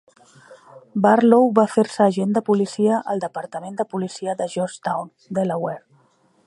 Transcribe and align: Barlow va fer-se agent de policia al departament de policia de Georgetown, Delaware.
Barlow 1.05 1.51
va 1.59 1.65
fer-se 1.73 2.01
agent 2.05 2.33
de 2.37 2.43
policia 2.47 2.97
al 3.15 3.21
departament 3.27 3.77
de 3.83 3.87
policia 3.95 4.35
de 4.41 4.51
Georgetown, 4.55 5.13
Delaware. 5.41 5.83